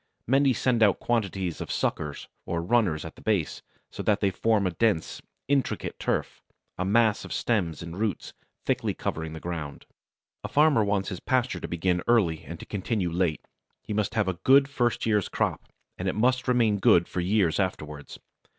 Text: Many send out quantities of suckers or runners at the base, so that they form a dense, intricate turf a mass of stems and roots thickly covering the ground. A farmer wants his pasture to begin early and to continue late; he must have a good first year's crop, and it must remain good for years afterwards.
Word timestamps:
Many 0.25 0.51
send 0.51 0.81
out 0.81 0.99
quantities 0.99 1.61
of 1.61 1.71
suckers 1.71 2.27
or 2.47 2.63
runners 2.63 3.05
at 3.05 3.13
the 3.13 3.21
base, 3.21 3.61
so 3.91 4.01
that 4.01 4.19
they 4.19 4.31
form 4.31 4.65
a 4.65 4.71
dense, 4.71 5.21
intricate 5.47 5.99
turf 5.99 6.41
a 6.75 6.83
mass 6.83 7.23
of 7.23 7.31
stems 7.31 7.83
and 7.83 7.95
roots 7.99 8.33
thickly 8.65 8.95
covering 8.95 9.33
the 9.33 9.39
ground. 9.39 9.85
A 10.43 10.47
farmer 10.47 10.83
wants 10.83 11.09
his 11.09 11.19
pasture 11.19 11.59
to 11.59 11.67
begin 11.67 12.01
early 12.07 12.41
and 12.45 12.59
to 12.59 12.65
continue 12.65 13.11
late; 13.11 13.45
he 13.83 13.93
must 13.93 14.15
have 14.15 14.27
a 14.27 14.39
good 14.43 14.67
first 14.67 15.05
year's 15.05 15.29
crop, 15.29 15.71
and 15.99 16.07
it 16.07 16.15
must 16.15 16.47
remain 16.47 16.79
good 16.79 17.07
for 17.07 17.19
years 17.21 17.59
afterwards. 17.59 18.17